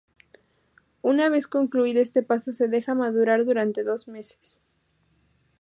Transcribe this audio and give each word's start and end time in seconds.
Una 1.03 1.29
vez 1.29 1.45
concluido 1.45 2.01
este 2.01 2.23
paso 2.23 2.53
se 2.53 2.67
deja 2.67 2.95
madurar 2.95 3.45
durante 3.45 3.83
dos 3.83 4.07
meses. 4.07 4.59